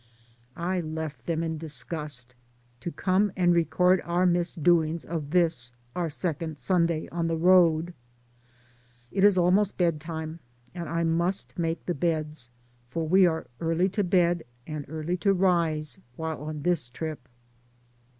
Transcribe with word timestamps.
I 0.55 0.79
left 0.81 1.27
them 1.27 1.43
in 1.43 1.59
disgust, 1.59 2.33
to 2.79 2.91
come 2.91 3.31
and 3.37 3.53
record 3.53 4.01
our 4.03 4.25
misdoings 4.25 5.05
of 5.05 5.29
this, 5.29 5.71
our 5.95 6.09
second, 6.09 6.57
Sunday 6.57 7.07
on 7.09 7.27
the 7.27 7.35
road. 7.37 7.93
It 9.11 9.23
is 9.23 9.37
almost 9.37 9.77
bedtime, 9.77 10.39
and 10.73 10.89
I 10.89 11.03
must 11.03 11.55
make 11.55 11.85
the 11.85 11.93
beds, 11.93 12.49
for 12.89 13.07
we 13.07 13.27
are 13.27 13.45
early 13.59 13.89
to 13.89 14.03
bed 14.03 14.41
and 14.65 14.85
early 14.87 15.17
to 15.17 15.33
rise 15.33 15.99
while 16.15 16.41
on 16.41 16.63
this 16.63 16.87
trip. 16.87 17.29